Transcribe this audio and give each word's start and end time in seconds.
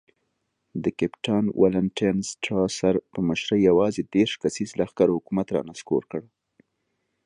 د 0.83 0.85
کپټان 0.99 1.45
والنټاین 1.61 2.17
سټراسر 2.29 2.95
په 3.11 3.19
مشرۍ 3.27 3.59
یوازې 3.69 4.01
دېرش 4.15 4.33
کسیز 4.41 4.69
لښکر 4.79 5.07
حکومت 5.15 5.47
را 5.55 5.61
نسکور 5.69 6.03
کړ. 6.11 6.21